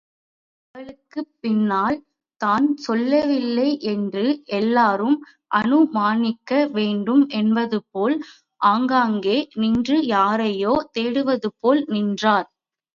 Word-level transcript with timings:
அவளுக்கு 0.75 1.21
பின்னால், 1.41 1.97
தான் 2.41 2.67
செல்லவில்லை 2.77 3.67
என்று 3.91 4.23
எல்லாரும் 4.59 5.17
அனுமானிக்க 5.51 6.49
வேண்டும் 6.71 7.23
என்பதுபோல், 7.39 8.17
ஆங்காங்கே 8.65 9.37
நின்றுயாரையோ 9.61 10.73
தேடுவதுபோல் 10.97 11.83
நின்றார். 11.93 12.49